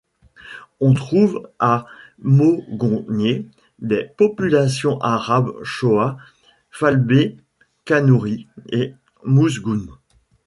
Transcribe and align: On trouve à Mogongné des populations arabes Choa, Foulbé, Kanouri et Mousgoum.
On 0.79 0.95
trouve 0.95 1.47
à 1.59 1.85
Mogongné 2.17 3.47
des 3.77 4.05
populations 4.17 4.97
arabes 4.99 5.53
Choa, 5.63 6.17
Foulbé, 6.71 7.37
Kanouri 7.85 8.47
et 8.71 8.95
Mousgoum. 9.25 9.95